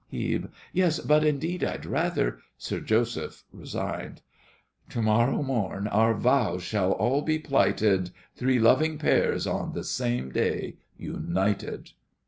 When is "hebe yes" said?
0.11-0.97